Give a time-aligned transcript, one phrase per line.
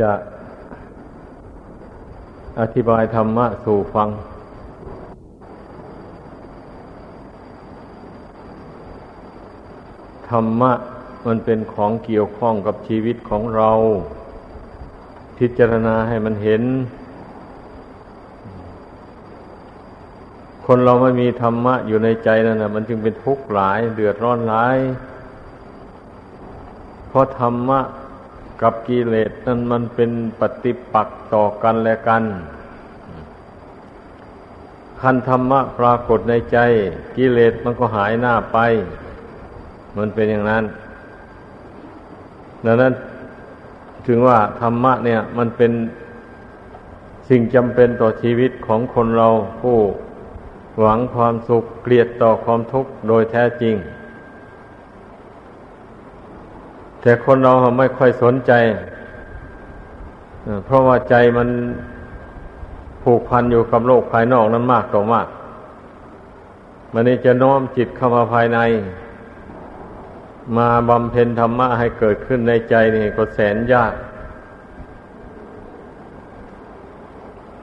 [0.00, 0.12] จะ
[2.60, 4.08] อธิบายธรรมะสู่ฟัง
[10.30, 10.72] ธรรมะ
[11.26, 13.70] มันเป็นของเกี่ยวข้องกับชีวิตของเรา
[15.38, 16.62] พิจารณาให้มันเห็น
[20.66, 24.76] คนเราไม่มีธรรมะอยู่ในใจนั่นนะมันจึงเป็นทุกข์หลาย เดือดร้อนหลาย
[27.08, 27.80] เพราะธรรมะ
[28.62, 30.10] กับกิเลสนั้นมันเป็น
[30.40, 32.24] ปฏิปักษ์ต่อกันและกัน
[35.00, 36.58] คันธรรมะปรากฏในใจ
[37.16, 38.58] กิเลสมันก็หายหน้าไป
[39.98, 40.64] มันเป็นอย่างนั้น
[42.64, 42.92] ดังนั้น
[44.06, 45.72] ถึงว่าธรรมะเนี่ย มันเป็น
[47.28, 49.28] สิ่งจำเป็นต่อชีวิตของคนเรา
[49.60, 49.78] ผู้
[50.80, 53.74] หวังความสุขเกลียดต่อความทุกข์โดยแท้จริง
[57.02, 58.52] แต่คนเราไม่ค่อยสนใจ
[60.64, 61.48] เพราะว่าใจมัน
[63.02, 65.26] ผูกพันอยู่กับโลกภายนอกนั้นมากต่อมาก
[66.92, 68.58] มันนี้จะน้อมจิตเข้ามาภายใน
[70.56, 73.94] มาบำเพ็ญธรรมะให้เกิดขึ้นในใจนี่ก็แสนยาก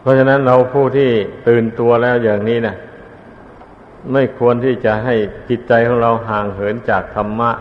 [0.02, 1.10] เพราะฉะนั้นเราผู้ที่
[1.48, 2.76] ตื่นตัวแล้วอย่างนี้นะ
[4.12, 5.16] ไม่ควรที่จะให้
[5.50, 7.52] จิตใจของเราห่างเหินจากธรรมะ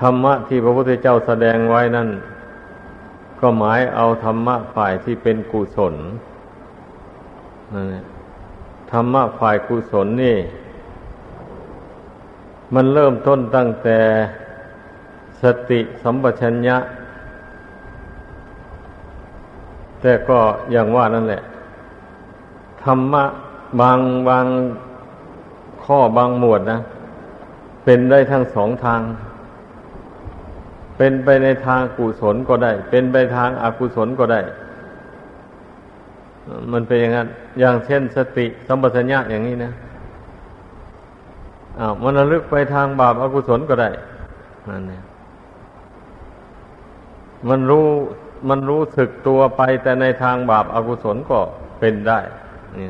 [0.00, 2.08] ธรรมะที่พระพุทธเจ้าแสดงไว้นั่น
[3.40, 5.94] ก็หมายเอาธรรมะฝ่ายที่เป็นกุศล
[7.72, 7.86] นั่น
[8.92, 10.36] ธรรมะฝ่ายกุศลนี่
[12.74, 13.98] มันเริ่มต้นตั้งแต่
[15.42, 16.76] สติสัมปชัญญะ
[20.00, 20.38] แต่ก็
[20.72, 21.42] อย่างว่านั่นแหละ
[22.84, 23.24] ธรรมะ
[23.80, 24.46] บางบาง
[25.84, 26.78] ข้อบางหมวดนะ
[27.84, 29.00] เป็นได้ทั้งสองทาง
[30.96, 34.40] เป็นไปในทางกุศลก็ได้ เป็นไปทางอากุศลก็ได้
[36.72, 39.72] มันเป็นอย่างนั้น อย่างเช่นสติสัมปชัญญะอย่างนี้นะ
[41.78, 43.90] อ้าวมันระลึกไปทางบาปอากุศลก็ได้
[44.68, 45.02] นั่นเนี่ย
[47.48, 47.86] มันรู้
[48.48, 51.38] มันรู้สึกตัวไปแต่ในทางบาปอากุศลก็
[51.78, 52.20] เป็นได้
[52.76, 52.88] นี่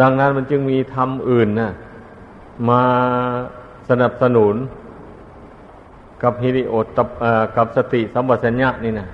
[0.00, 1.70] ดังนั้นมันจึงมีธรรมอื่นนะ
[2.68, 2.82] มา
[4.00, 4.56] นับสนุน
[6.22, 6.98] กับฮิริโอต
[7.56, 9.08] กับสติสัมปชัญญะนี่นะ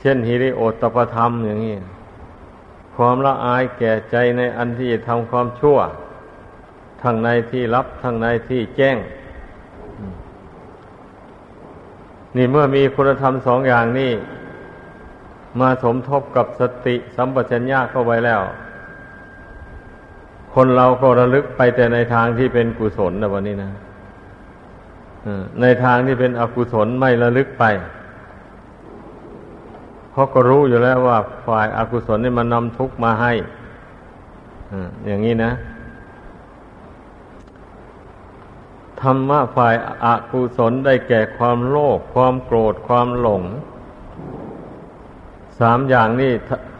[0.00, 1.76] เช่นฮิริโอตปธรรมอย่างนี้
[2.96, 5.78] ความละอายแก่ใจในอันที่จะทำความชั่ว
[7.02, 8.96] ทั้งในที่รับทั้งในที่แจ้ง
[12.36, 14.12] นี่เมื่อมีคุณธรรมสองอย่างนี้
[15.60, 18.40] มาสมทบกับสติสัมปชัญญะเข้าไปแล้ว
[20.58, 23.70] คนเราก็ระลึกไปแต่ในทางที่เป็นกุศลนะวันนี้นะ
[25.60, 27.64] ในทางที่เป็นอกุศลไม่ระลึกไป
[30.10, 33.32] เพราะก็รู้อยู่แล้วว่าฝ่ายอากุศลนี่มันนำทุกข์มาให้
[35.06, 35.52] อย่างนี้นะ
[39.00, 39.74] ธรรมะฝ่าย
[40.04, 43.42] อากุศลได้แก่ความโลภความโกรธความหลง
[45.60, 46.32] สามอย่างนี้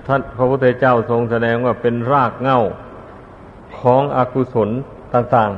[0.07, 2.61] ท่านพระพุทธเจ้าทรงแสดงว่าเป็นรากเง้า
[3.79, 4.71] ของอกุศล
[5.15, 5.51] ต่าง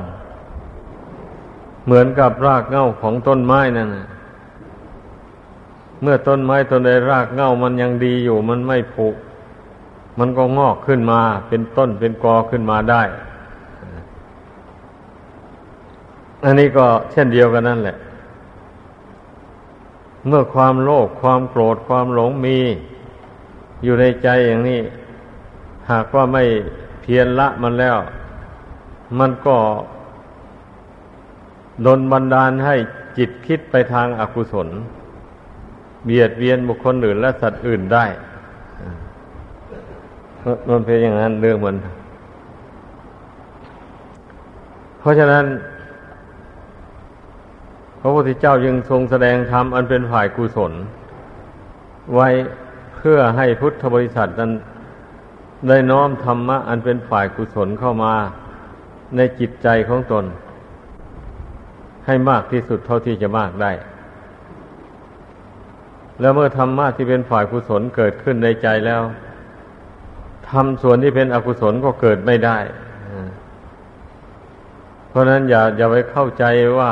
[0.69, 4.07] ๆ เหมือนกับรากเง้าของต้นไม้นั่นนะ
[6.01, 9.07] เมื่อต้นไม้ต้นใดรากเง้ามันยังดีอยู่ มันไม่ผุ
[10.19, 13.03] มันก็งอกขึ้นมาเป็นต้นเป็นกอขึ้นมาได้
[16.43, 17.97] อันนี้ก็เช่นเดียวกันนั่นแหละ
[20.27, 22.57] เมื่อความโลภความโกรธความหลงมี
[23.83, 24.81] อยู่ในใจอย่างนี้
[25.91, 26.43] หากว่าไม่
[27.01, 27.97] เพียรละมันแล้ว
[29.19, 29.57] มันก็
[31.85, 32.75] ดนบันดาลให้
[33.17, 34.67] จิตคิดไปทางอากุศล
[36.05, 38.05] เบียดเบียนบุคคลอื่นและสัตว์อื่นได้
[40.69, 41.75] มันเป็นอย่างนั้นเรื่องมัน
[44.99, 45.45] เพราะฉะนั้น
[47.99, 50.73] พระพุทธเจ้ายังทรงแสดงธรรมอันเป็นฝ่ายกุศล
[52.15, 52.27] ไว้
[52.95, 54.51] เพื่อให้พุทธบริษัทนั้น
[55.67, 58.13] ได้น้อมธรรมะ อันเป็นฝ่ายกุศลเข้ามา
[59.15, 60.25] ในจิตใจของตน
[62.05, 63.71] ให้มากที่สุดเท่าที่จะมากได้
[66.19, 69.01] แล้วเมื่อธรรมะที่เป็นฝ่ายกุศลเกิดขึ้นในใจแล้ว
[70.49, 72.57] ทำส่วนที่เป็นอกุศลก็เกิดไม่ได้
[75.09, 76.43] เพราะนั้นอย่าอย่าไปเข้าใจ
[76.77, 76.91] ว่า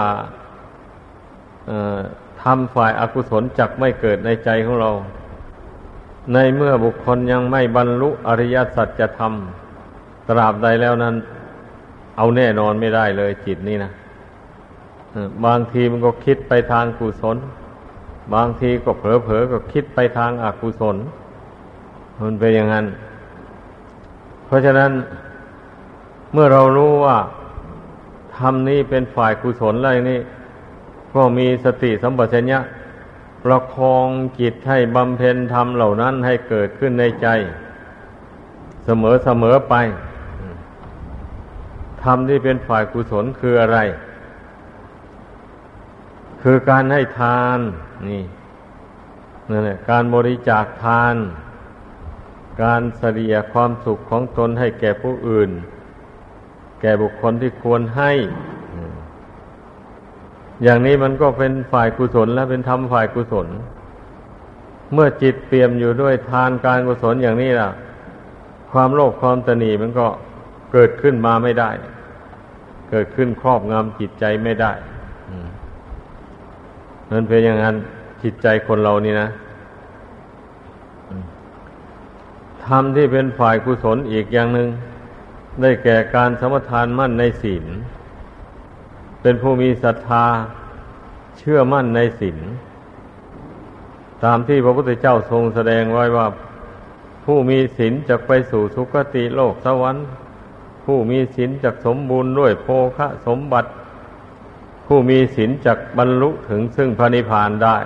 [2.41, 4.91] ทำฝ่ายอากุศลจักไม่เกิดในใจของเรา
[6.33, 9.33] ในเมื่อบุคคลยังไม่บรรลุอริยสัจธรรม
[10.27, 11.15] ตราบใดแล้วนั้น
[12.17, 13.91] เอาแน่นอนไม่ได้เลยจิตนี้นะ
[15.45, 17.37] บางทีมันก็คิดไปทางกุศล
[18.33, 20.95] บางทีก็เผลอๆก็คิดไปทางอกุศล
[22.21, 22.85] มันเป็นอย่างนั้น
[24.45, 24.91] เพราะฉะนั้น
[26.33, 27.17] เมื่อเรารู้ว่า
[28.37, 30.19] ธรรมนี้เป็นฝ่ายกุศลอะไรนี่
[31.13, 32.59] ก็มีสติสัมปชัญญะ
[33.43, 34.07] ประคอง
[34.39, 37.27] จิตให้บำเพ็ญธรรมเหล่านั้นให้เกิดขึ้นในใจ
[38.85, 39.75] เสมอเสมอไป
[42.03, 43.79] ธรรมที่เป็นฝ่ายกุศลคืออะไร
[46.41, 47.59] คือการให้ทาน
[48.09, 48.23] นี่
[49.49, 51.15] นั่นแหละการบริจาคทาน
[52.63, 55.49] การเสียความสุขของตนให้แก่ผู้อื่น
[56.81, 58.11] แก่บุคคลที่ควรให้
[60.63, 63.47] อย่างนี้มันก็เป็นฝ่ายกุศลและเป็นธรรมฝ่ายกุศล
[64.93, 67.69] เมื่อจิตเปี่ยมอยู่ด้วยทานการกุศลอย่างนี้ล่ะ
[68.71, 70.07] ความโลภความตนีมันก็
[70.71, 71.69] เกิดขึ้นมาไม่ได้
[72.89, 74.71] เกิดขึ้นครอบงำจิตใจไม่ได้
[77.11, 77.75] นั่นเป็นอย่างนั้น
[78.23, 79.29] จิตใจคนเรานี่นะ
[82.65, 84.69] ธรรมที่เป็นฝ่ายกุศลอีกอย่างหนึง่ง
[85.61, 87.65] ได้แก่การสมทานมั่นในศีล
[89.27, 90.25] เป็นผู้มีศรัทธา
[91.37, 92.37] เชื่อมั่นในศีล
[94.23, 96.27] ตามที่พระพุทธเจ้าทรงแสดงไว้ว่า
[97.25, 100.05] ผู้มีศีลจะไปสู่สุคติโลกสวรรค์
[100.85, 103.69] ผู้มีศีลจะสมบูรณ์ด้วยโภคะสมบัติ
[104.87, 107.77] ผู้มีศีลจะบรรลุถึงซึ่งพระนิพพานได้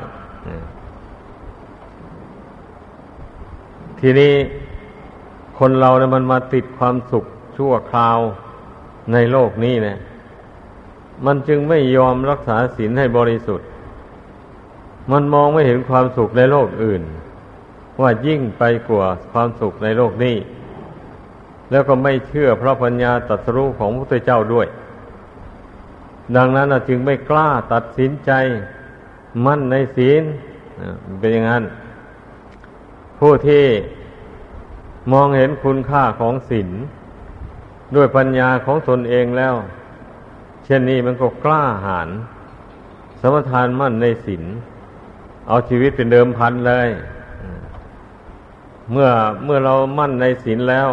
[4.00, 4.34] ทีนี้
[5.60, 7.26] คนเราเนี่ยมันมาติดความสุข
[7.58, 8.18] ชั่วคราว
[9.14, 10.00] ในโลกนี้เนี่ย
[11.25, 13.68] มันจึงไม่ยอมรักษาศีลให้บริสุทธิ์
[15.12, 17.01] มันมองไม่เห็นความสุขในโลกอื่น
[18.01, 20.38] ว่ายิ่งไปกว่าความสุขในโลกนี้
[21.71, 24.68] แล้วก็ไม่เชื่อพระปัญญาตรัสรู้ของพระพุทธเจ้าด้วย
[26.35, 28.31] ดังนั้นจึงไม่กล้าตัดสินใจ
[29.45, 30.23] มั่นในศีล
[31.19, 31.63] เป็นอย่างนั้น
[33.19, 33.65] ผู้ที่
[35.12, 36.69] มองเห็นคุณค่าของศีล
[37.95, 39.56] ด้วยปัญญาของตนเองแล้ว
[40.66, 42.10] เช่นนี้มันก็กล้าหาญ
[43.22, 44.44] สมทานมั่นในศีล
[45.48, 46.90] เอาชีวิตเป็นเดิมพันเลย
[48.92, 49.10] เมื่อ
[49.44, 50.90] เมื่อเรามั่นในศีลแล้ว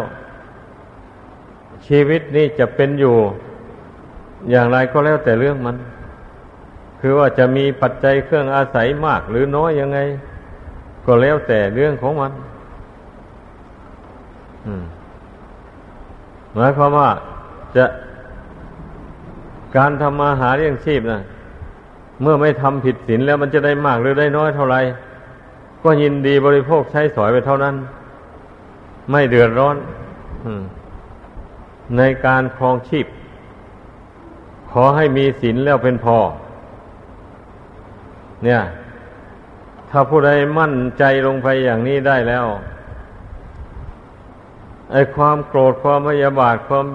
[1.87, 3.15] ชีวิตนี้จะเป็นอยู่
[4.49, 5.75] อย่างไรก็แล้วแต่เรื่องมัน
[6.99, 9.99] คือว่าจะมีปัจจัยเครื่องอาศัยมากหรือน้อยยังไง
[11.05, 12.31] ก็แล้วแต่เรื่องของมัน
[16.53, 17.09] หมายความว่า
[17.75, 17.85] จะ
[19.77, 21.21] การทำมาหาเลี้ยงชีพนะ
[22.21, 24.79] เมื่อไม่ทำผิดศีลแล้วมันจะได้มากหรือได้น้อยเท่าไหร่
[25.83, 27.75] ก็ยินดีบริโภคใช้สอยไปเท่านั้น
[29.11, 29.75] ไม่เดือดร้อน
[31.97, 33.05] ในการครองชีพ
[34.71, 36.17] ขอให้มีศีลแล้วเป็นพอ
[38.43, 38.61] เนี่ย
[39.89, 42.45] ถ้าผู้ใดมั่นใจลงไปอย่างนี้ได้แล้ว
[44.91, 46.85] ไอ้ความโกรธความพยาบาทความ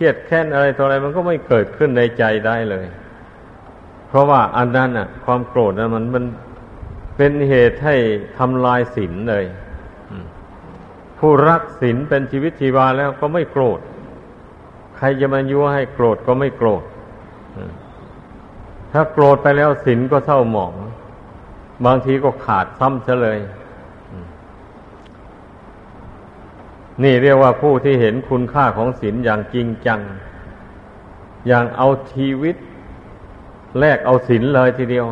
[0.00, 2.86] รียดแค้นอะไรต่ออะไรมันก็ไม่เกิดขึ้นในใจได้เลย
[4.08, 6.24] เพราะว่าอันนั้นอะ ความโกรธนั้นมันมัน
[7.16, 7.96] เป็นเหตุให้
[8.38, 9.44] ทำลายศีลเลย
[11.18, 13.80] ผู้รักศีลเป็นชีวิตชีวาแล้วก็ไม่โกรธ
[14.96, 16.82] ใครจะมายั่วให้โกรธก็ไม่โกรธ
[18.92, 20.74] ถ้าโกรธไปแล้วศีลก็เศร้าหมอง
[21.86, 23.38] บางทีก็ขาดซ้ำซะเลย
[27.02, 30.00] นี่เรียกว่าผู้ที่เห็นคุณค่าของศีลอย่างจริงจัง
[31.46, 32.56] อย่างเอาชีวิต
[33.78, 35.06] แลกเอาศีลเลยทีเดียว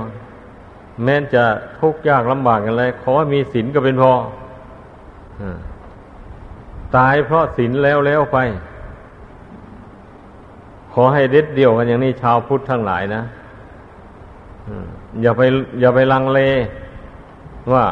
[1.05, 1.45] แม้จะ
[1.79, 4.13] ทุกข์ยากลำบากอะไรขอมีศีลก็เป็นพอ
[6.97, 8.39] ตายเพราะศีลแล้วแล้วไป
[10.93, 13.23] ขอให้เด็ดเดี่ยวกันอย่างนี้ชาวพุทธทั้งหลายนะ
[15.23, 15.43] อย่าไป
[15.81, 16.41] อย่าไปลังเล
[17.73, 17.85] ว่า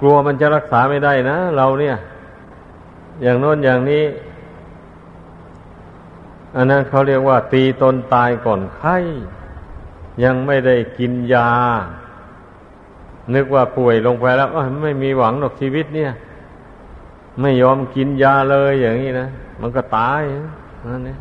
[0.00, 1.96] กลัวมันจะรักษาไม่ได้นะเราเนี่ย
[3.22, 4.04] อย่างโน้นอย่างนี้
[6.56, 8.96] อันนั้นเขาเรียกว่า ตีตนตายก่อนไข้
[10.24, 11.50] ยังไม่ได้กินยา
[13.34, 14.48] นึกว่าป่วยลงไปแล้ว
[14.82, 16.10] ไม่มีหวังหรอกชีวิตเนี่ย
[17.40, 19.28] ไม่ยอมกินยาเลยอย่างนี้นะ
[19.60, 20.22] มันก็ตาย
[20.92, 21.16] นั่นนี่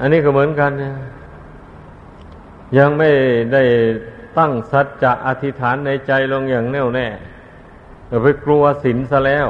[0.00, 0.92] อันนี้ก็เหมือนกันเนี่ย
[2.78, 3.10] ยังไม่
[3.52, 3.62] ได้
[4.38, 7.06] ตั้งสัจจะอธิษฐานในใจลงอย่างแน่วแน่
[8.22, 9.48] ไปกลัวศีลซะแล้ว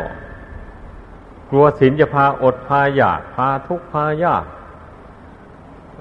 [1.50, 4.44] กลัวศีลจะพาอดพาอยากพาทุกข์พายาก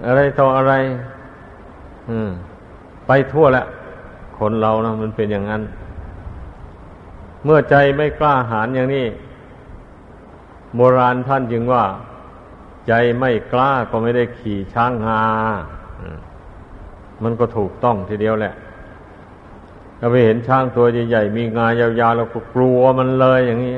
[0.05, 0.73] อะไรต่ออะไร
[2.09, 2.29] อืม
[3.07, 3.67] ไปทั่วแล้ว
[4.37, 5.61] คนเรานะมันเป็นอย่างนั้น
[7.45, 9.05] เมื่อใจไม่กล้าหาญอย่างนี้
[10.75, 11.83] โบราณท่านจึงว่า
[12.87, 15.21] ใจไม่กล้าก็ไม่ได้ขี่ช้างหา
[17.23, 18.53] มันก็ถูกต้องทีเดียวแหละ
[19.99, 23.75] ถ้าไปเห็นช้างตัวใหญ่ๆมีงายาวๆเราก็กลัวมันเลยอย่างนี้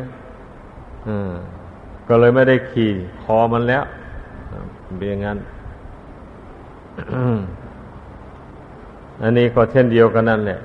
[2.07, 2.91] ก็เลยไม่ได้ขี่
[3.23, 3.83] คอมันแล้ว
[4.97, 5.37] เป็นอย่างนั้น
[9.21, 10.59] อันนี้ก็เช่นเดียวกันนั่นแหละ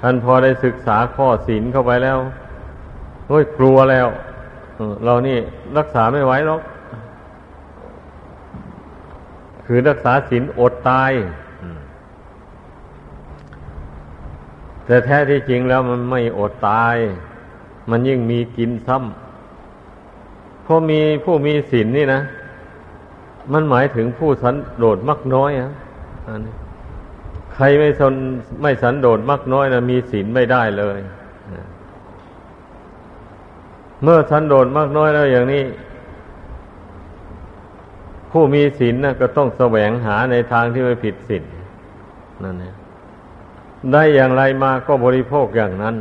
[0.00, 2.18] ท่านพอได้ศึกษาข้อศีลเข้าไปแล้ว
[3.28, 4.06] โอ้ยกลัวแล้ว
[5.04, 5.38] เรานี่
[5.78, 6.60] รักษาไม่ไหวหรอก
[9.66, 11.12] คือรักษาศีลอดตาย
[14.86, 16.96] แต่แท้ที่จริงแล้วมันไม่อดตาย
[17.90, 22.20] มันยิ่งมีกินซ้ำเพราะมีผู้มีศีลนนี่นะ
[23.52, 25.70] มันหมายถึงผู้สันโดษมักน้อยอะ
[27.54, 28.14] ใครไม่สน
[28.62, 30.98] ไม่สันโดษมักน้อยนะมีศีลไม่ได้เลย
[34.02, 35.64] เมื่อสันโดษมากน้อยแล้วอย่างนี้
[38.30, 41.44] ผู้มีศีลนะก็ต้องแสวงหาในทางที่ไม่ผิดศีล
[42.44, 42.74] นั่นเอง
[43.92, 45.96] ได้อย่างไรมาก็บริโภคอย่างนั้น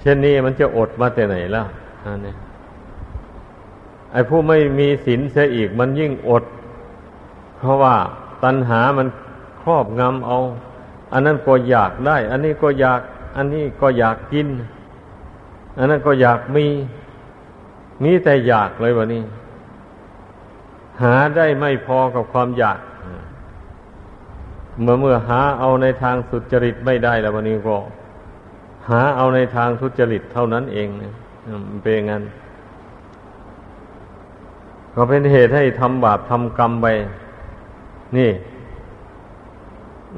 [0.00, 1.66] เช่นนี้มันจะอดมาแต่ไหนแล้ว
[2.06, 2.36] นั่นเอง
[4.12, 6.44] ไอ้ผู้ไม่มีศีลเสียอีกมันยิ่งอด
[7.58, 7.96] เพราะว่า
[8.44, 9.06] ตัณหามัน
[9.62, 10.38] ครอบงำเอา
[11.12, 13.00] อันนั้นก็อยากได้ อันนี้ก็อยาก
[13.36, 14.48] อันนี้ก็อยากกิน
[15.78, 16.66] อันนั้นก็อยากมี
[18.02, 19.22] มีแต่อยากเลยวันนี้
[21.02, 22.78] หาได้ไม่พอกับความอยาก
[24.80, 27.76] เมื่อเมื่อหาเอาในทางสุจริตไม่ได้แล้ววันนี้ก็
[28.88, 30.88] หาเอาในทางทุจริตเท่านั้นเอง
[31.82, 32.22] เป็นงั้น
[34.94, 36.86] ก็เป็นเหตุให้ทำบาปทำกรรมไป
[38.16, 38.30] นี่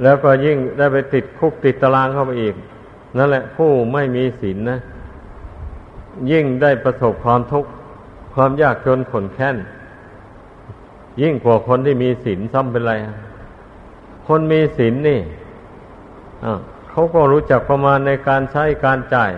[0.02, 2.54] แล้วก็ยิ่งได้ไปติดคุกติดตารางเข้าไปอีก
[3.16, 4.78] นั่นแหละ ผู้ไม่มีศีลนนะ
[6.30, 7.70] ยิ่งได้ประสบความทุกข์
[8.34, 9.56] ความยากจนขนแค้น
[11.22, 12.94] ยิ่งกว่าคนที่มีศีลซ้ำเป็นไร
[14.26, 15.20] คนมีศีลนนี่
[16.90, 19.32] เขาก็รู้จักประมาณในการใช้การจ่าย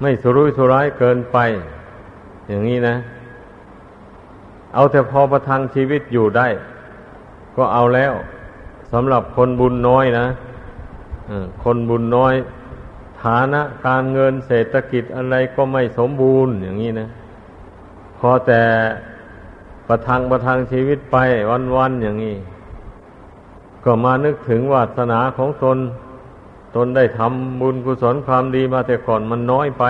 [0.00, 1.38] ไม่สุรุ่ยสุร่ายเกินไป
[2.48, 2.96] อย่างนี้นะ
[4.74, 6.48] เอาแต่พอประทังชีวิตอยู่ได้
[7.56, 8.12] ก็เอาแล้ว
[8.92, 10.26] สำหรับคนบุญน้อยนะ
[11.64, 12.34] คนบุญน้อย
[13.22, 17.08] ฐานะการเงินเศรษฐกิจอะไรก็ไม่สมบูรณ์อย่างนี้นะ
[18.18, 18.62] พอแต่
[19.88, 21.16] ประทังประทังชีวิตไป
[21.76, 22.36] วันๆอย่างนี้
[23.84, 25.78] ก็มานึกถึงวาสนาของตน
[26.76, 29.84] ตนได้ทำบุญกุศลความดีมาแต่ก่อนมันน้อยไป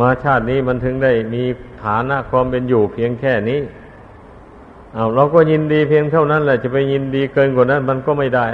[0.00, 1.42] มาชาตินี้มันถึงได้มี
[1.84, 3.60] ฐานะความเป็นอยู่เพียงแค่นี้
[4.94, 8.48] เอาเราก็ยินดีเพียงเท่านั้นแหละจะไปยินดีเกินกว่านั้นมันก็ไม่ได้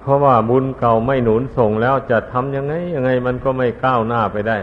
[0.00, 4.58] เพราะว่าบุญเก่าไม่หนุนส่งแล้วจะทำยังไงยังไงมันก็ไม่ก้าวหน้าไปได้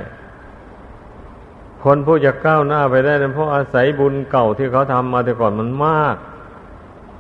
[1.84, 6.16] คนผู้จะก้าวหน้าไปได้นั้นเพราะอาศัยบุญเก่าที่เขาทำมาแต่ก่อนมันมาก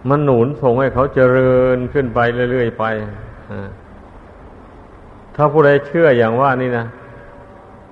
[0.09, 2.19] มันหนุนส่งให้เขาเจริญขึ้นไป
[2.51, 2.83] เรื่อยๆไป
[5.35, 6.85] ถ้าผู้ใดเชื่ออย่างว่านี่นะ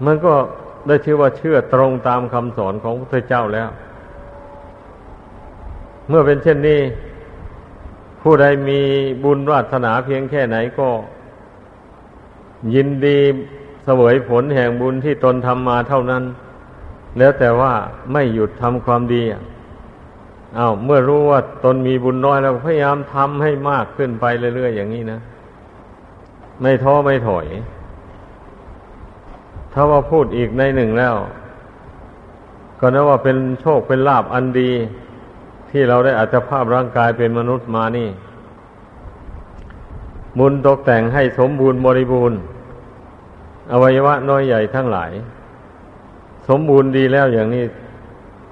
[0.06, 0.34] มันก็
[0.88, 3.70] ได้ชื่อว่าเชื่อตรงตามคำสอนของพระเจ้าแล้ว
[6.08, 6.82] เมื่อเป็นเช่นนี้
[8.22, 8.80] ผู้ใดมี
[9.24, 10.90] บุญวาสนาเพียงแค่ไหนก็
[12.74, 13.20] ยินดี
[13.84, 16.24] เสวยผลแห่งบุญที่ตนทำมาเท่านั้น
[17.18, 17.74] แล้วแต่ว่า
[18.14, 24.26] ไม่หยุดทำความดีอา้าวเมื่อรู้ว่าตนมีบุญน้อยแล้วพยายามทำให้มากขึ้นไป
[24.56, 25.20] เรื่อยๆอย่างนี้นะ
[26.62, 27.46] ไม่ท้อไม่ถอย
[29.74, 31.16] ถ้าว่าพูดอีกในหนึ่งแล้ว
[32.80, 34.72] ก็นับว่าเป็นโชคเป็นลาบอันดี
[35.70, 38.10] ที่เราได้อัตภาพร่างกายเป็นมนุษย์มานี่
[40.40, 42.40] บุญตกแต่งให้สมบูรณ์บริบูรณ์
[43.72, 45.12] อวัยวะน้อยใหญ่ทั้งหลาย
[46.50, 47.64] สมบูรณ์ดีแล้วอย่างนี้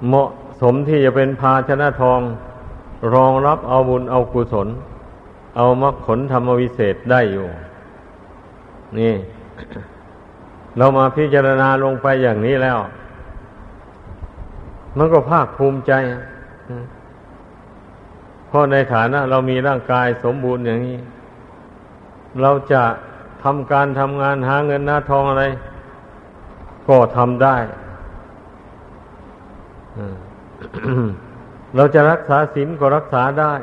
[0.07, 0.29] เหมาะ
[0.61, 2.19] สมที่จะเป็นภาชนะทอง
[3.13, 4.67] รองรับเอาบุญเอากุศล
[5.55, 7.47] เอามรรคผลธรรมวิเศษได้อยู่
[8.99, 9.13] นี่
[10.77, 12.79] เรามาพิจารณาลงไปอย่างนี้แล้ว
[14.97, 15.91] มันก็ภาคภูมิใจ
[18.47, 20.97] เพราะในฐานะ เรามีร่างกายสมบูรณ์อย่างนี้
[22.41, 22.83] เราจะ
[23.43, 25.45] ทำการทำงานหาเงินหน้าทองอะไร
[26.87, 27.57] ก็ทำได้
[31.75, 33.53] เราจะรักษาศีลก็รักษาได้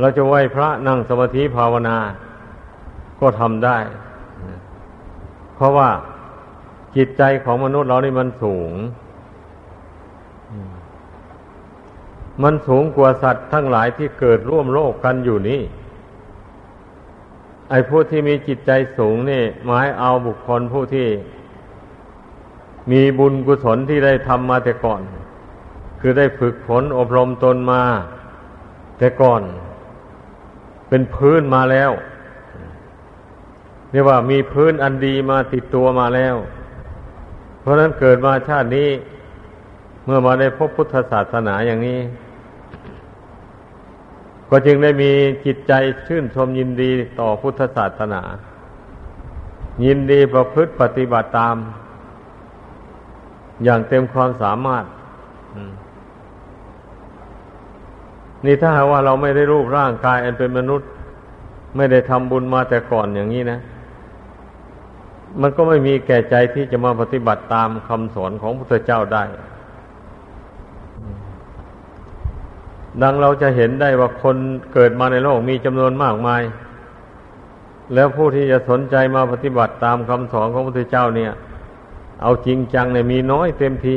[0.00, 1.98] เราจะไหวพระนั่งสมาธิภาวนา
[3.20, 3.78] ก็ทำได้
[5.54, 5.90] เพราะว่า
[6.96, 8.72] จิตใจของมนุษย์เรานี่มันสูง
[12.42, 15.60] มันสูงกว่าสัตว์ทั้งหลายที่เกิดร่วมโลกกันอยู่นี้
[17.70, 21.06] ไอ้ผู้ที่มีจิตใจสูงนี่หมายเอาบุคคลผู้ที่
[22.90, 25.02] มีบุญกุศลที่ได้ทำมาแต่ก่อน
[26.00, 27.82] คือได้ฝึกฝนอบรมตนมา
[28.98, 29.42] แต่ก่อน
[30.88, 31.90] เป็นพื้นมาแล้ว
[33.90, 36.36] เรียกว่ามีพื้นอันดีมาติดตัวมาแล้ว
[37.60, 38.90] เพราะนั้นเกิดมาชาตินี้
[40.04, 42.00] เมื่อมาได้พบพุทธศาสนาอย่างนี้
[44.48, 45.12] ก็จึงได้มี
[45.46, 45.72] จิตใจ
[46.06, 48.22] ชื่นชมยินดีต่อพุทธศาสนา
[49.84, 51.56] ยินดีประพฤติปฏิบัติตาม
[53.64, 54.84] อย่างเต็มความสามารถ
[58.44, 60.88] นี่ถ้าหากว่าเราไม่ได้รูปร่างกาย อันเป็นมนุษย์
[61.76, 63.58] ไม่ได้ทำบุญมาแต่ก่อนอย่างนี้นะ
[65.40, 69.24] มันก็ไม่มีแก่ใจที่จะมาปฏิบัติตามคำสอนของพระพุทธเจ้าได้
[73.02, 74.36] ดังเราจะเห็นได้ว่าคน
[74.72, 76.42] เกิดมาในโลกมีจำนวนมากมาย
[77.94, 81.32] แล้วผู้ที่จะสนใจมาปฏิบัติตามคำสอนของพระพุทธเจ้าเนี่ย
[82.22, 83.94] เอาจริงจังเนี่ยมีน้อยเต็มที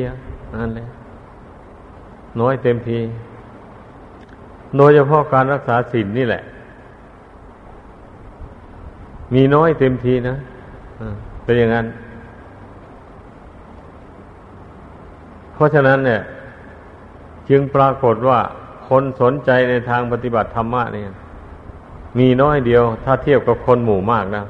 [0.62, 0.88] นั่นแหละ
[2.42, 3.00] น้อยเต็มที
[4.78, 6.44] โดยเฉพาะการรักษาศีลนนี่แหละ
[9.34, 10.36] มีน้อยเต็มทีนะ
[11.44, 11.86] เป็นอย่างนั้น
[15.54, 16.22] เพราะฉะนั้นเนี่ย
[17.50, 18.40] จึงปรากฏว่า
[18.88, 21.06] คนสนใจในทางปฏิบัติธรรมะเนี่ย
[22.20, 24.44] มีน้อยเดียว ถ้าเทียบกับคนหมู่มากนะ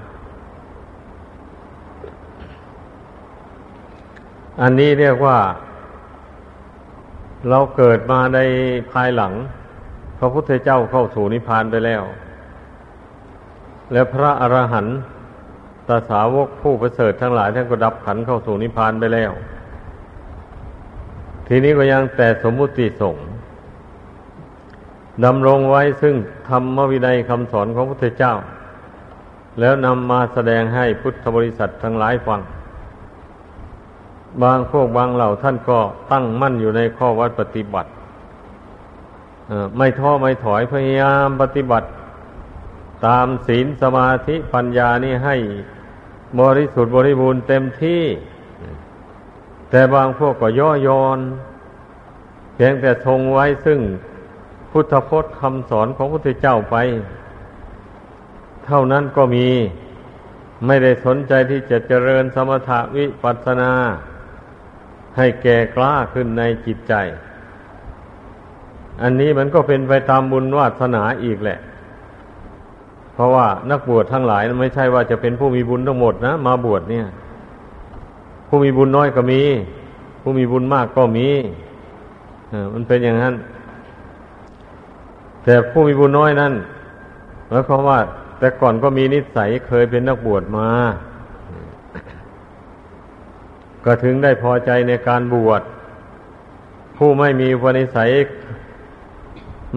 [4.61, 5.39] อันนี้เรียกว่า
[7.49, 8.39] เราเกิดมาใน
[8.91, 9.33] ภายหลัง
[10.19, 12.03] พระพุทธเจ้าเข้าสู่นิพพานไปแล้ว
[13.93, 14.97] แล้วพระอรหันต์
[15.87, 19.31] ตาสาวกผู้ประเสริฐทั้งหลายท่านก็ดับขันเข้าสู่นิพพานไปแล้ว
[21.47, 23.27] ทีนี้ก็ยังแต่สมมุติสงฆ์
[25.25, 26.15] ดำรงไว้ซึ่ง
[26.49, 28.33] ธรรมวินัยคำสอนของพระพุทธเจ้า
[29.59, 32.41] แล้วนำมาแสดงให้พุทธบริษัททั้งหลายฟัง
[34.43, 35.79] บางพวกบางเหล่าท่านก็
[36.11, 37.89] ตั้งมั่นอยู่ในข้อวัดปฏิบัติ
[39.77, 41.87] ไม่ท้อไม่ถอยพยายามปฏิบัติ
[43.05, 45.35] ตามศีลสมาธิปัญญานี่ให้
[46.41, 48.03] บริสุทธิ์บริบูรณ์เต็มที่
[49.69, 51.19] แต่บางพวกก็ย่อยอน
[52.53, 53.79] เพียงแต่ทรงไว้ซึ่ง
[54.71, 56.75] พุทธพจน์คำสอนของพระพุทธเจ้าไป
[58.65, 59.47] เท่านั้นก็มี
[60.65, 63.71] ไม่ได้สนใจที่จะเจริญสมถะวิปัสสนา
[65.17, 66.93] ให้แก่กล้าขึ้นในจิตใจ
[69.03, 71.59] อันนี้มันก็เป็นไปตามบุญวาสนาอีกแหละ
[73.13, 77.05] เพราะว่านักบวชทั้งหลายไม่ใช่ว่าจะเป็นผู้มีบุญทั้งหมดนะ มาบวชเนี่ย
[78.47, 79.41] ผู้มีบุญน้อยก็มี
[80.21, 81.27] ผู้มีบุญมากก็มี
[82.73, 83.33] มันเป็นอย่างนั้น
[85.43, 86.53] แต่ผู้มีบุญน้อยนั่น
[87.47, 87.99] หมายความว่า
[88.39, 90.67] แต่ก่อนก็มีนิสัยเคยเป็นนักบวชมา
[93.85, 95.61] ก็ถึงได้พอใจในการบวช
[96.97, 98.11] ผู้ไม่มีวนิสัย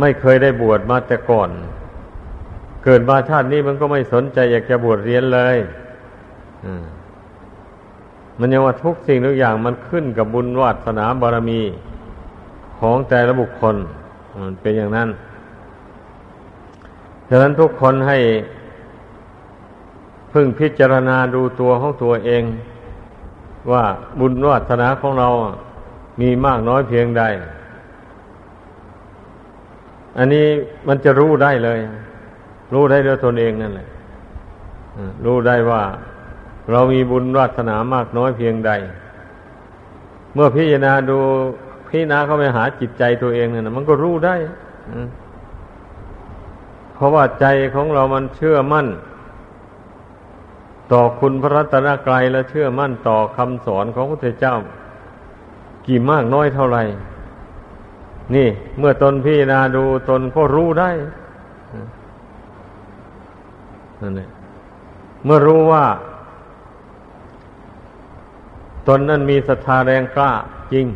[0.01, 1.51] ไม่เคยได้บวชมาแต่ก่อน
[2.85, 5.57] เกิดมาชาตินี้มันก็ไม่สนใจอยากจะบวชเรียนเลย
[8.39, 11.61] มันยังว่าทุกสิ่งทุกอย่างมันขึ้นกับบุญวาสนาบารมี
[12.79, 13.77] ของแต่ละบุคคล
[14.41, 15.09] มันเป็นอย่างนั้น
[17.29, 18.19] ฉะนั้นทุกคนให้
[20.33, 22.43] พึ่งพิจารณาดูตัวของตัวเอง
[23.73, 23.85] ว่า
[24.21, 25.29] บุญวาสนาของเรา
[26.21, 27.23] มีมากน้อยเพียงใด
[30.19, 30.47] อันนี้
[30.89, 31.79] มันจะรู้ได้เลย
[32.75, 33.89] รู้ได้ด้วยตนเองนั่นแหละ
[35.25, 35.83] รู้ได้ว่า
[36.71, 38.71] เรามีบุญวาสนามากน้อยเพียงใด
[40.35, 41.19] เมื่อพิจารณาดู
[41.89, 44.35] พิจารณาเข้าไปหาจิตใจตัวเองนั่นะมันก็รู้ได้
[46.95, 48.87] เพราะว่าใจของเรามันเชื่อมั่น
[50.93, 54.57] ต่อคุณพระรัตนกรัยและเชื่อมั่นต่อคำสอนของพระพุทธเจ้า
[55.87, 56.83] กี่มากน้อยเท่าไหร่
[58.35, 58.49] นี่
[58.79, 60.91] เมื่อตนพิจารณาดูตนก็รู้ได้
[64.03, 64.29] นั่นแหละ
[65.25, 65.85] เมื่อรู้ว่า
[68.89, 70.33] ตนนั้นมีศรัทธาแรงกล้า
[70.73, 70.87] จริง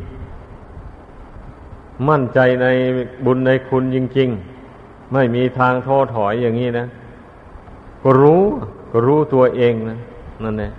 [2.08, 2.66] มั่นใจใน
[3.24, 4.28] บุญในคุณจริง
[4.70, 6.86] ๆ ไม่มีทางท้อถอยอย่างนี้นะ
[8.02, 8.44] ก็รู้
[9.06, 9.98] รู้ตัวเองนะ
[10.42, 10.72] นั่นแหละ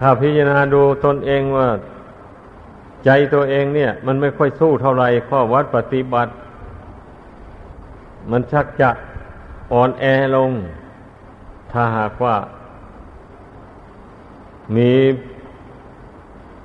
[0.00, 1.68] ถ้าพิจารณาดูตนเองว่า
[3.04, 6.32] ใจตัวเองเนี่ย มันไม่ค่อยสู้เท่าไหร่ข้อวัดปฏิบัติ
[8.30, 8.90] มันชักจะ
[9.72, 10.04] อ่อนแอ
[10.36, 10.50] ลง
[11.72, 12.36] ถ้าหากว่า
[14.76, 14.92] มี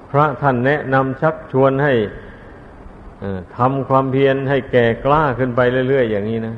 [0.10, 1.94] พระท่านแนะนำชักชวนให้
[3.58, 6.56] ทำความเพียรให้แก่กล้าขึ้นไปเรื่อยๆอย่างนี้นะ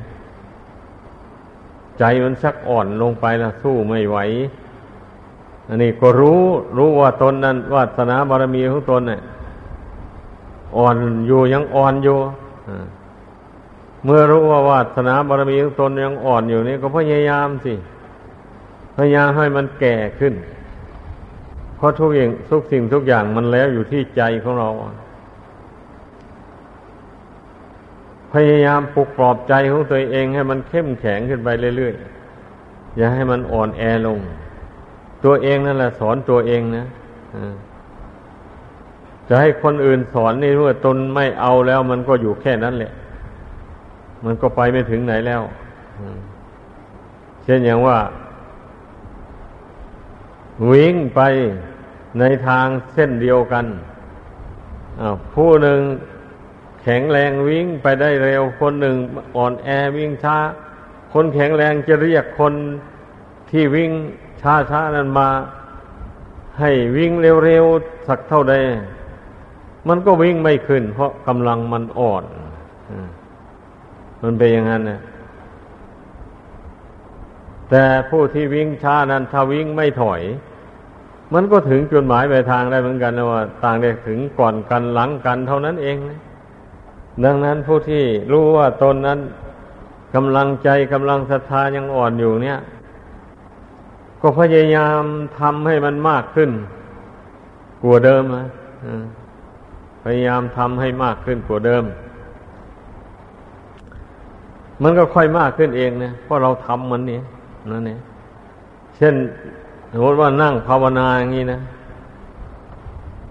[1.98, 4.18] ใจมันชักอ่อนลงไปละสู้ไม่ไหว
[5.68, 6.40] อันนี้ก็รู้
[6.76, 9.20] รู้ว่าตนนั้นวาสนาบารมีของตนเนี่ย
[10.76, 12.16] อ่อนอยู่ยังอ่อนอยู่
[14.04, 17.74] เมื่อรู้ว่าวาสนาบารมีของตนยังอ่อนอยู่นี่ก็พยายามสิ
[18.96, 20.34] พยายามให้มันแก่ขึ้น
[21.76, 24.68] เพราะทุกอย่างทุกสิ่งทุกอย่างมันแล้วอยู่ที่ใจของเรา
[28.32, 34.18] พยายามปลุกปลอบใจของตัวเองให้มันเข้มแข็งขึ้นไปเรื่อยๆ อย่าให้มันอ่อนแอลง
[35.24, 36.86] ตัวเองนั่นแหละสอนตัวเองนะ
[39.28, 42.92] จะให้คนอื่นสอนนี่เมื่อตนไม่เอาแล้ว มันก็อยู่แค่นั้นแหละ
[44.24, 45.42] มันก็ไปไม่ถึงไหนแล้ว
[47.44, 47.98] เช่นอย่างว่า
[50.70, 51.20] วิ่งไป
[52.18, 53.64] ในทางเส้นเดียวกัน
[55.34, 55.78] ผู้หนึ่ง
[56.88, 58.96] แข็งแรงวิ่งไปได้เร็วคนหนึ่ง
[59.36, 60.36] อ่อนแอวิ่งช้า
[61.12, 62.54] คนแข็งแรงจะเรียกคน
[63.50, 63.90] ที่วิ่ง
[64.42, 65.28] ช้าช้านั้นมา
[66.60, 67.12] ให้วิ่ง
[67.44, 68.54] เร็วๆสักเท่าใด
[69.88, 72.24] มันก็วิ่งไม่ขึ้น เพราะกำลังมันอ่อน
[74.22, 75.00] มันเป็นอย่างนั้นนะ
[77.70, 80.22] แต่ผู้ที่วิ่งช้านั้นถ้าวิ่งไม่ถอย
[81.34, 86.20] มันก็ถึงจุดหมายปลายทางได้เหมือนกันนะว่า ต่างได้ถึงก่อนกันหลังกันเท่านั้นเองนะ
[87.24, 89.20] ดังนั้นผู้ที่รู้ว่าตนนั้น
[90.14, 92.58] กำลังใจกำลังศรัทธายังอ่อนอยู่เนี่ย
[94.20, 95.02] ก็พยายาม
[95.38, 96.50] ทำให้มันมากขึ้น
[97.82, 98.46] กว่าเดิมนะ
[100.04, 101.84] พยายามทำให้มากขึ้นกว่าเดิม
[104.82, 107.20] มันก็ค่อยมากขึ้นเองนะเพราะเราทำมันนี่
[107.72, 108.00] นั่นเอง
[108.96, 109.14] เช่น
[109.92, 111.60] สมมติว่านั่งภาวนาอย่างนี้นะ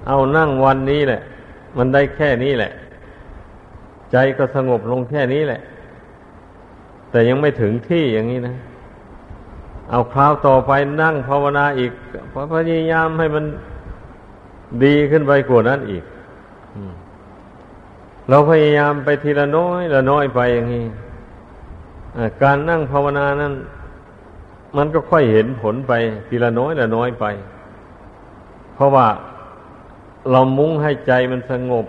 [0.07, 1.21] เอานั่งวันนี้แหละ
[1.77, 2.71] มันได้แค่นี้แหละ
[4.15, 5.61] ใจก็สงบลงแค่นี้แหละ
[7.11, 8.55] แต่ยังไม่ถึงที่อย่างนี้นะ
[9.91, 11.91] เอาคราวต่อไปนั่งภาวนาอีก
[12.53, 13.45] พยายามให้มัน
[14.83, 16.03] ดีขึ้นไปกว่านั้นอีก
[18.29, 20.85] เราพยายามไปทีละน้อยละน้อยไปอย่างนี้
[22.43, 23.53] การนั่งภาวนานั้น
[24.77, 25.93] มันก็ค่อยเห็นผลไป
[26.27, 27.25] ทีละน้อยละน้อยไป
[28.75, 29.07] เพราะว่า
[30.31, 31.85] เรามุ่งให้ใจมันสงบ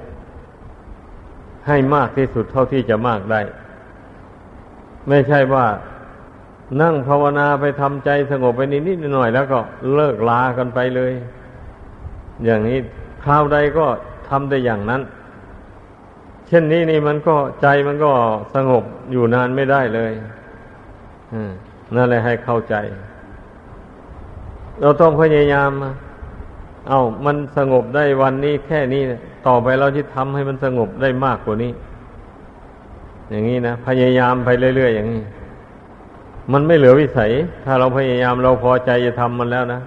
[1.68, 3.40] ให้มากที่สุดเท่าที่จะมากได้
[5.08, 5.66] ไม่ใช่ว่า
[6.82, 9.58] นั่งภาวนาไปทำใจสงบไปนิดนิดหน่อยแล้วก็
[9.94, 11.12] เลิกลากันไปเลย
[12.44, 12.78] อย่างนี้
[13.24, 13.86] คราวใดก็
[14.28, 15.02] ทำได้อย่างนั้น
[16.48, 18.10] เช่นนี้นี่มันก็ใจมันก็
[18.54, 20.12] สงบอยู่นานไม่ได้เลย
[21.94, 22.74] นั่นแหละให้เข้าใจ
[24.80, 25.70] เราต้องพยายาม
[26.88, 29.02] เอามันสงบได้วันนี้แค่นี้
[29.46, 31.72] ต่อไปเราจะทำให้มันสงบได้มากกว่านี้
[33.30, 35.22] อย่างนี้นะพยายามไปเรื่อยๆอย่างนี้
[36.52, 37.30] มันไม่เหลือวิสัย
[37.64, 39.80] ถ้าเราพยายามเราพอใจจะทำมันแล้วนะ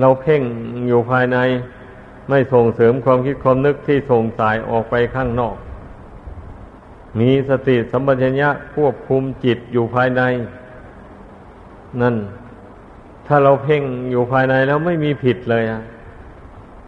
[0.00, 0.42] เราเพ่ง
[0.88, 1.38] อยู่ภายใน
[2.28, 5.56] ไม่ส่งเสริมความคิดความนึกที่ส่งสายออกไปข้างนอก
[7.20, 10.22] มีสติสัมปชัญญะควบคุมจิตอยู่ภายใน
[12.00, 12.16] นั่น
[13.26, 15.82] ถ้าเราเพ่งอยู่ภายในแล้วไม่มีผิดเลยอะ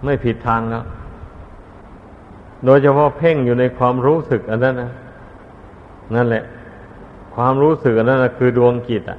[0.05, 0.85] ไม่ผิดทางแล้ว
[2.65, 4.91] โดยเฉพาะเพ่งอยู่ในความรู้สึกอันนั้นนะ
[6.15, 6.45] นั่นแหละ
[7.35, 9.19] ความรู้สึกอันนั้นนะคือดวงจิตอะ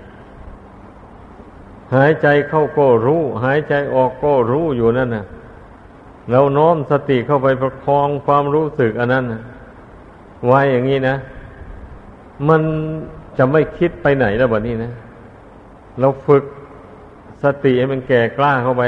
[1.95, 5.25] หายใจเข้าก็รู้ หายใจออกก็รู้อยู่นั่นนะ
[6.31, 9.41] เราน้อมสติเข้าไปประคองความรู้สึกอันนั้นนะ
[10.45, 11.15] ไว้อย่างนี้นะ
[12.47, 12.61] มัน
[13.37, 14.91] จะไม่คิดไปไหนแล้วแบบนี้นะ
[15.99, 16.43] เราฝึก
[17.43, 18.83] สติให้มันแก่กล้าเข้าไป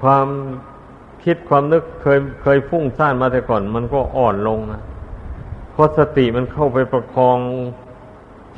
[0.00, 0.26] ความ
[1.24, 4.82] คิดความนึกเคยเคยฟุ้งซ่านมาแต่ก่อน มันก็อ่อนลงนะ
[5.72, 7.38] เพราะสติมันเข้าไปประคอง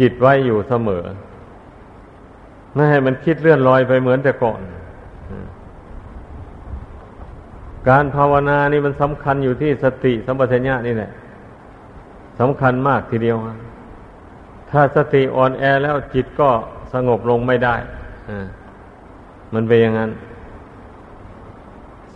[0.01, 1.05] จิตไว้อยู่เสมอ
[2.75, 4.61] ไม่ให้มันคิดเลื่อนลอยไปเหมือนแต่ก่อน
[7.89, 11.11] การภาวนานี่มันสำคัญอยู่ที่สติสัมปชัญญะนี่แหละ
[12.41, 13.37] สำคัญมากทีเดียว
[14.71, 16.49] ถ้าสติอ่อนแอแล้วจิตก็
[16.93, 17.75] สงบลงไม่ได้
[19.55, 20.11] มันเป็นอย่างนั้น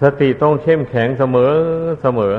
[0.01, 1.53] สติต้องเข้มแข็งเสมอ
[2.03, 2.35] เสมอ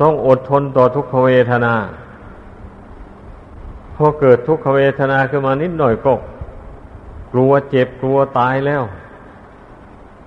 [0.00, 1.74] ต้องอดทนต่อทุกขเวทนา
[3.96, 6.12] พอเกิดทุกขเวทนาขึ้นมานิดหน่อยก็
[7.32, 8.82] กลัวเจ็บกลัวตายแล้ว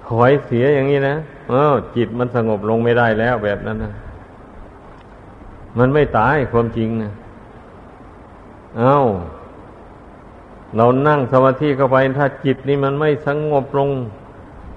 [0.07, 1.15] ถอยเสียอย่างนี้นะ
[1.49, 3.93] เออจิตมันสงบลงไม่ได้แล้วแบบนั้นนะ
[5.77, 7.11] มันไม่ตายความจริงนะ
[8.77, 8.99] เอา้า
[10.75, 13.89] เรานั่งสมาธิเข้าไปถ้าจิตนี่มันไม่สงบลง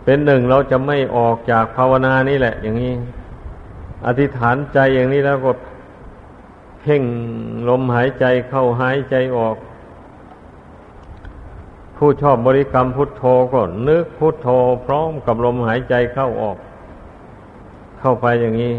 [0.08, 2.94] เป็นหนึ่งเราจะไม่ออกจากภาวนานี่แหละ อย่างนี้
[4.06, 5.52] อธิษฐานใจอย่างนี้แล้วก็
[6.80, 7.02] เพ่ง
[7.68, 9.56] ลมหายใจเข้าหายใจออก
[11.96, 14.48] ผู้ชอบบริกรรมพุทโธก็นึกพุทโธ
[14.84, 16.56] พร้อมกับลมหายใจเข้าออก
[18.00, 18.74] เข้าไปอย่างนี้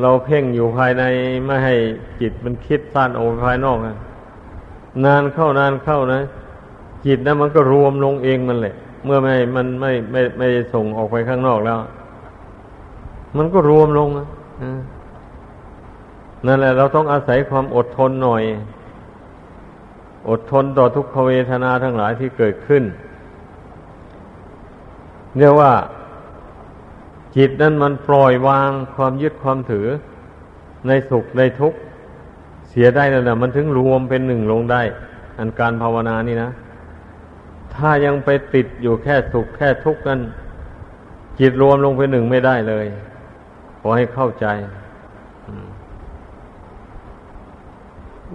[0.00, 1.02] เราเพ่งอยู่ภายใน
[1.46, 1.74] ไม่ให้
[2.20, 3.96] จิตมันคิดสั้นออกภายนอกนะ
[5.04, 6.20] นานเข้านานเข้านะ
[7.06, 11.78] จิตนั้นมันก็รวมลงเองมันแหละ เมื่อไม่มันไม่ไม่ไม่ส่งออกไปข้างนอกแล้ว
[13.36, 14.08] มันก็รวมลง
[16.46, 18.42] นั่นแหละ เราต้องอาศัยความอดทนหน่อย
[20.28, 22.82] อดทนต่อทุกขเวทนาทั้งหลายที่เกิดขึ้น
[25.38, 25.72] เรียกว่า
[27.36, 29.86] จิตนั้นมันปล่อยวางความยึดความถือ
[30.86, 31.78] ในสุขในทุกข์
[32.68, 34.82] เสียได้แล้วนะมันถึงรวมเป็นหนึ่งลงได้
[35.38, 36.50] อันการภาวนานี่นะ
[37.76, 40.20] ถ้ายังไปติดอยู่แค่สุขแค่ทุกข์นั้น
[41.40, 42.86] จิตรวมลงเป็นหนึ่งไม่ได้เลย
[43.80, 44.46] ขอให้เข้าใจ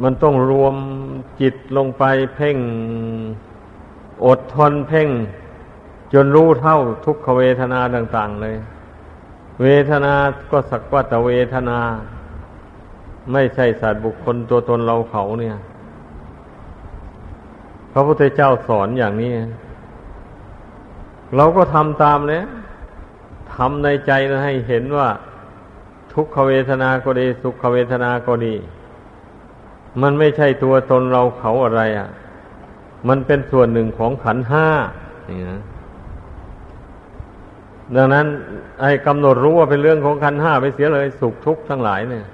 [0.03, 0.75] มันต้องรวม
[1.41, 2.03] จิตลงไป
[2.35, 2.57] เพ่ง
[4.25, 5.09] อดทนเพ่ง
[6.13, 8.55] จนรู้เท่าทุกขเวทนาต่าง ๆ เลย
[9.63, 10.13] เวทนา
[10.51, 11.79] ก็สักว่าแต่เวทนา
[13.31, 15.57] ไม่ใช่สัตว์บุคคลตัวตนเราเขาเนี่ย
[17.97, 19.31] พระพุทธเจ้าสอนอย่างนี้
[21.35, 22.43] เราก็ทำตามเลย
[23.53, 24.11] ทำในใจ
[24.43, 25.09] ให้เห็นว่า
[26.13, 28.55] ทุกขเวทนาก็ดีสุขเวทนาก็ดี
[30.01, 32.09] มันไม่ใช่ตัวตนเราเขาอะไรอะ่ะ
[33.07, 34.67] มันเป็นส่วนหนึ่งของขันห้า
[35.29, 35.61] นี่นะ
[37.95, 38.25] ดังนั้น
[38.83, 42.25] ให้กำหนดรู้ว่าเป็นเรื่องของขันห้าไปเสียเลย สุขทุกข์ทั้งหลายเนี่ย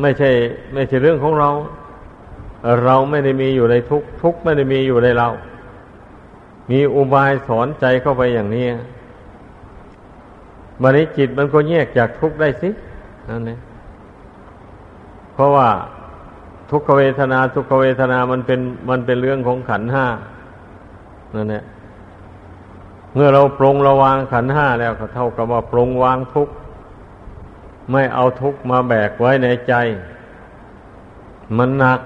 [0.00, 0.30] ไม่ใช่
[0.74, 1.50] ไม่ใช่เรื่องของเรา
[2.84, 5.28] เราไม่ได้มีอยู่ในทุกทุกไม่ได้มีอยู่ในเรา
[6.70, 8.66] มีอุบายสอนใจเข้าไปอย่างนี้
[10.82, 12.70] บันนี้จิตมันก็แยกจากทุกได้สิ
[13.28, 13.58] นั่นเอง
[15.34, 15.68] เพราะว่า
[16.70, 20.06] ทุกขเวทนาทุกขเวทนามันเป็นมันเป็นเรื่องของขันห้า
[21.34, 21.64] นั่นแหละ
[23.14, 26.54] เมื่อเราปรงระวางขันห้าแล้วก็เท่ากับว่าปรงวางทุกข์
[27.90, 29.74] ไม่เอาทุกข์มาแบกไว้ในใจ
[31.56, 32.00] มันหนัก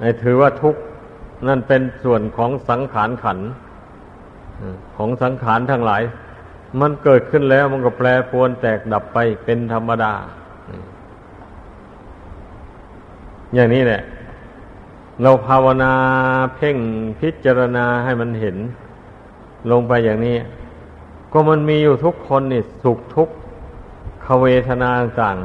[0.00, 0.80] ไอ้ถือว่าทุกข์
[1.46, 3.38] นั่นเป็นส่วนของสังขารขัน
[4.96, 6.02] ของสังขารทั้งหลาย
[6.80, 10.12] มันเกิดขึ้นแล้วมันก็แปรปรวนแตกดับไปเป็นธรรมดา
[13.54, 14.02] อย่างนี้แหละ
[15.22, 15.92] เราภาวนา
[16.54, 16.76] เพ่ง
[17.20, 18.56] พิจารณาให้มันเห็น
[19.70, 20.36] ลงไปอย่างนี้
[21.32, 23.28] ก็มันมีอยู่ทุกคนนี่สุขทุก
[24.24, 24.90] ขเวทนา
[25.22, 25.36] ต่าง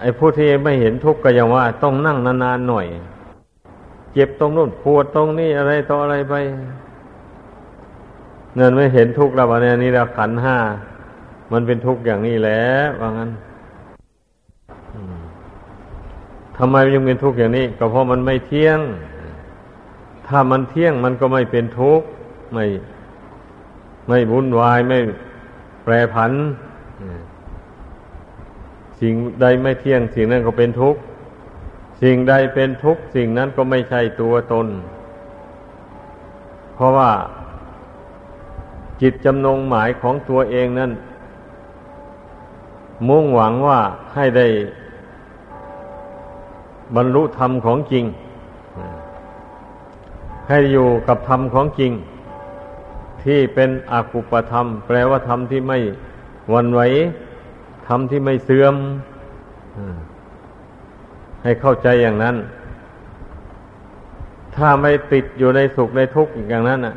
[0.00, 2.86] ไอ้ผู้ที่ไม่เห็นทุกข์ก็ยังว่า ต้องนั่งนานๆหน่อย
[4.12, 6.34] เจ็บตรงนู้นปวดตรงนี้อะไรต่ออะไรไป
[8.56, 10.56] เงินไม่เห็นทุกข์แล้ววันนี้เราขันห้า
[11.52, 12.62] มันเป็นทุกข์อย่างนี้แหละ
[13.00, 13.30] ว่างั้น
[16.56, 18.78] ทำไมยังเป็นทุกข์อย่างนี้ ก็เพราะมันไม่เที่ยง
[20.28, 22.06] ถ้ามันเที่ยงมันก็ไม่เป็นทุกข์
[22.54, 22.64] ไม่
[24.08, 24.98] ไม่วุ่นวายไม่
[25.84, 26.32] แปรผัน
[29.00, 31.00] สิ่งใดไม่เที่ยงสิ่งนั้นก็เป็นทุกข์
[32.02, 34.66] สิ่งใดเป็นทุกข์ สิ่งนั้นก็ไม่ใช่ตัวตน
[36.74, 37.10] เพราะว่า
[39.00, 40.90] จิตจำนงหมายของตัวเองนั้น
[43.08, 43.80] มุ่งหวังว่า
[44.14, 44.46] ให้ได้
[46.96, 48.04] บรรลุธรรมของจริง
[50.48, 51.92] ให้อยู่กับธรรมของจริง
[53.24, 55.78] ที่เป็นอกุปธรรม แปลว่าธรรมที่ไม่
[56.52, 56.80] วันไหว
[57.88, 58.74] ธรรมที่ไม่เสื่อม
[61.42, 62.36] ให้เข้าใจอย่างนั้น
[64.56, 66.96] ถ้าไม่ติดอยู่ในสุขในทุกข์อย่างนั้นอะ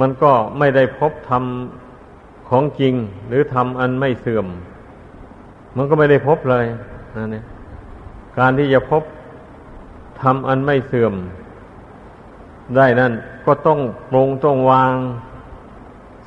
[0.00, 1.44] มันก็ไม่ได้พบธรรม
[2.48, 2.94] ของจริง
[3.28, 4.46] หรือธรรมอันไม่เสื่อม
[5.76, 6.64] มันก็ไม่ได้พบเลย
[7.16, 7.44] นั่นเอง
[8.38, 9.02] การที่จะพบ
[10.22, 11.14] ทำอันไม่เสื่อม
[12.76, 13.12] ได้นั่น
[13.46, 13.80] ก็ต้อง
[14.10, 14.94] ปรงต้องวาง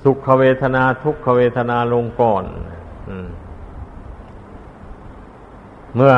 [0.04, 2.44] สุขเวทนาทุกขเวทนาลงก่อน
[5.96, 6.14] เมื่อ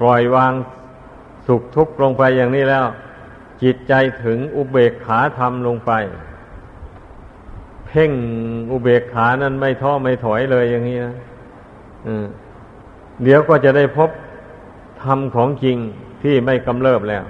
[0.00, 0.52] ปล่อยวาง
[1.46, 2.84] สุขทุกข์ลงไปอย่างนี้แล้ว
[3.62, 3.92] จิตใจ
[4.24, 5.92] ถึงอุเบกขาธรรมลงไป
[7.86, 8.12] เพ่ง
[8.70, 11.14] อุเบกขานั้นไม่ท้อไม่ถอยเลยอย่างนี้นะ
[13.22, 14.10] เดี๋ยวก็จะได้พบ
[15.02, 15.76] ธรรมของจริง
[16.22, 17.24] ที่ไม่กำเริบแล้ว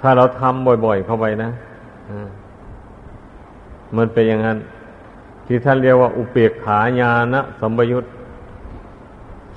[0.00, 1.50] ถ้าเราทำบ่อย ๆ เข้าไปนะ
[3.96, 4.58] มันเป็นอย่างนั้น
[5.46, 8.04] ที่ท่านเรียกว่าอุเปกขาญาณสัมบยุต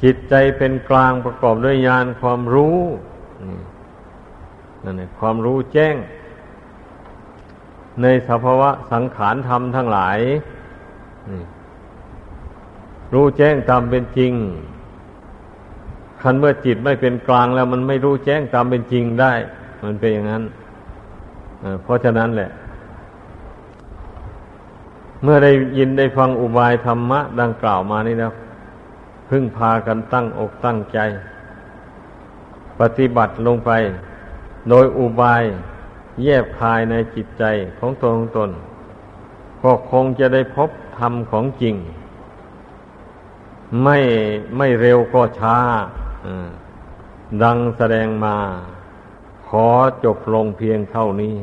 [0.04, 2.78] จิตใจเป็นกลางประกอบด้วยญาณความรู้
[4.84, 5.96] นั่นเองความรู้แจ้ง
[8.02, 10.20] ในสภาวะสังขารธรรมทั้งหลาย
[13.14, 14.34] รู้แจ้งตามเป็นจริง
[16.22, 19.34] คันเมื่อจิตไม่เป็นกลางแล้ว มันไม่รู้แจ้งตามเป็นจริงได้
[19.84, 20.44] มันเป็นอย่างนั้น
[21.84, 22.50] เพราะฉะนั้นแหละ
[25.24, 28.32] เมื่อได้ยินได้ฟังอุบายธรรมะ ดังกล่าวมานี่นะ
[29.30, 31.00] พึ่งพากันตั้งอกตั้งใจ
[32.80, 33.72] ปฏิบัติลงไป
[34.70, 35.44] โดยอุบาย
[36.24, 37.44] แยบคายในจิตใจ
[37.80, 38.52] ของตนของตน
[39.64, 41.76] ก็คงจะได้พบธรรมของจริง
[43.84, 43.98] ไม่
[44.58, 45.58] ไม่เร็วก็ช้า
[47.44, 48.38] ดังแสดงมา
[49.48, 49.68] ขอ
[50.04, 51.36] จบลงเพียงเท่านี้